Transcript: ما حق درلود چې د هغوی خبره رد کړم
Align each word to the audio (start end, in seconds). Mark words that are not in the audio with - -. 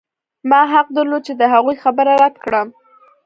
ما 0.49 0.61
حق 0.73 0.87
درلود 0.95 1.21
چې 1.27 1.33
د 1.37 1.41
هغوی 1.53 1.75
خبره 1.83 2.13
رد 2.21 2.35
کړم 2.43 2.67